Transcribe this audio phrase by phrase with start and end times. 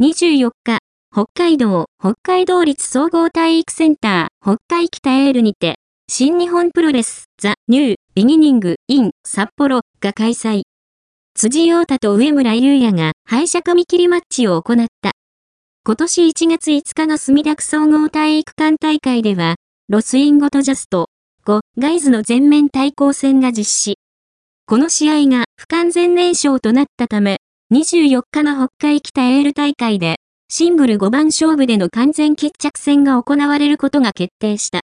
[0.00, 0.78] 24日、
[1.12, 5.74] 北海道、北海道立総合体育センター、北海きたえーるにて、
[6.08, 10.62] 新日本プロレス、 THE NEW BEGINNING in 札幌が開催。
[11.34, 15.10] 辻陽太と上村優也が敗者髪切りマッチを行った。
[15.84, 19.56] 今年1月5日の墨田区総合体育館大会では、
[19.88, 21.08] ロスインゴと Just
[21.44, 23.98] 5 Guys の全面対抗戦が実施。
[24.64, 27.38] この試合が不完全燃焼となったため、
[27.70, 30.16] 24日の北海北エール大会で、
[30.48, 34.80] シングル5番勝負での完全決着戦が行われることが決定した。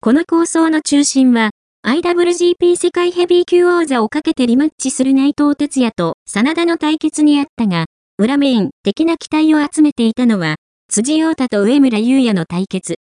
[0.00, 1.50] この構想の中心は、
[1.86, 7.84] IWGP 世界ヘビー級王座をかけてリマッチする内藤哲也と真田の対決にあったが、
[8.16, 10.54] 裏メイン的な期待を集めていたのは、
[10.88, 12.94] 辻陽太と上村優也の対決。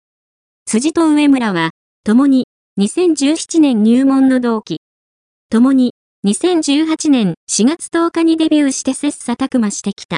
[0.65, 1.71] 辻と上村は、
[2.03, 2.47] 共に
[2.81, 4.81] 2017年入門の同期。
[5.49, 5.93] 共に
[6.25, 10.17] 2018年4月10日にデビューして切磋琢磨してきた。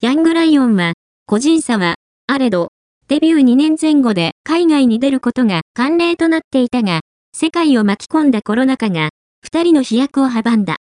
[0.00, 0.92] ヤングライオンは、
[1.26, 1.96] 個人差は、
[2.28, 2.68] あれど、
[3.08, 7.00] デビュー2年前後で海外に出ることが慣例となっていたが、
[7.36, 9.08] 世界を巻き込んだコロナ禍が、
[9.42, 10.76] 二人の飛躍を阻んだ。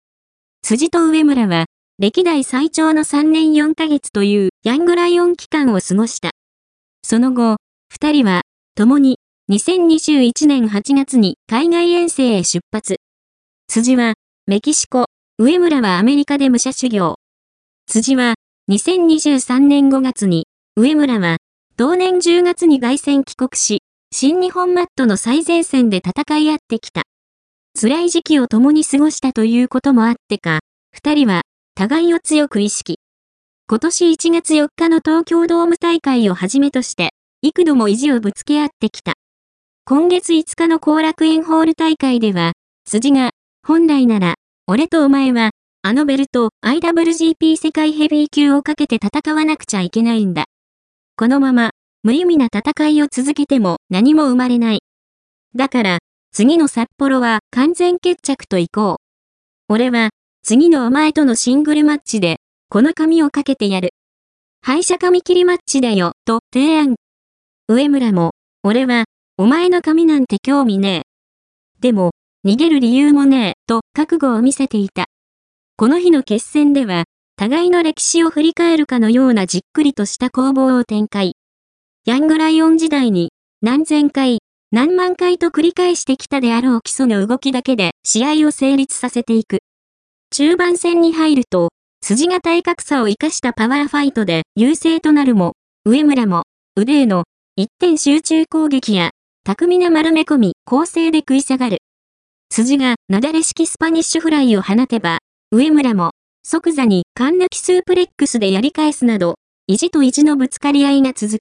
[0.62, 1.66] 辻と上村は、
[1.98, 6.30] 歴代最長の3年4ヶ月というヤングライオン期間を過ごした。
[7.02, 7.56] その後、
[7.90, 8.40] 二人は、
[8.74, 9.18] 共に、
[9.50, 12.96] 2021年8月に海外遠征へ出発。
[13.68, 14.14] 辻は、
[14.50, 15.04] メキシコ、
[15.36, 17.16] 上村はアメリカで武者修行。
[17.86, 18.32] 辻は、
[18.70, 21.36] 2023年5月に、上村は、
[21.77, 27.02] 同年10月に外戦帰国し、新日本マットの最前線で戦い合ってきた。
[27.78, 30.60] 辛い時期を共に過ごしたということもあってか、
[30.92, 31.42] 二人は、
[31.74, 33.00] 互いを強く意識。
[33.68, 37.10] 今年1月4日の東京ドーム大会をはじめとして、
[37.42, 39.12] 幾度も意地をぶつけ合ってきた。
[39.84, 42.52] 今月5日の後楽園ホール大会では、
[42.86, 43.33] 辻が、
[43.69, 45.50] 本来なら、俺とお前は、
[45.83, 50.47] あのベルト、IWGP 世界ヘビー級をかけて戦わなくちゃいけないんだ。
[51.19, 54.80] このまま、無意味な戦いを続けても何も生まれない。
[55.55, 55.98] だから、
[56.33, 58.96] 次の札幌は完全決着と行こ
[59.68, 59.74] う。
[59.74, 60.12] 俺は、
[60.42, 62.39] 次のお前とのシングルマッチで、
[62.70, 63.90] この髪をかけてやる。
[64.62, 66.96] 敗者髪切りマッチだよ、と提案。
[67.68, 68.30] 上村も、
[68.62, 69.05] 俺は、
[69.36, 71.80] お前の髪なんて興味ねえ。
[71.80, 72.12] でも、
[72.48, 75.05] 逃げる理由もねえ、と覚悟を見せていた。
[75.77, 77.05] この日の決戦では、
[77.36, 81.35] 互いの歴史を振り返るかのようなじっくりとした攻防を展開。
[82.07, 84.39] ヤングライオン時代に、何千回、
[84.73, 89.59] 何万回と繰り返してきたであろう基礎の動きだけで試合を成立させていく。
[90.30, 91.69] 中盤戦に入ると、
[92.02, 95.53] 辻が体格差を生かしたパワーファイトで優勢となるも、
[95.85, 96.45] 上村も、
[96.77, 97.25] 腕への
[97.57, 99.11] 一点集中攻撃や、
[99.45, 101.80] 巧みな丸め込み、攻勢で食い下がる。
[102.51, 105.19] 辻がなだれ式スパニッシュフライを放てば、
[105.53, 106.11] 上村も
[106.45, 109.36] 即座にかんぬきスープレックスでやり返すなど、
[109.69, 111.39] 意地と意地のぶつかり合いが続く。